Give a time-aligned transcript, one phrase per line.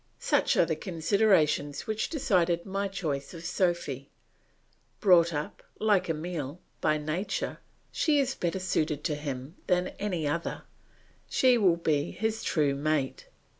[0.17, 4.09] Such are the considerations which decided my choice of Sophy.
[4.99, 7.59] Brought up, like Emile, by Nature,
[7.91, 10.63] she is better suited to him than any other;
[11.29, 13.27] she will be his true mate.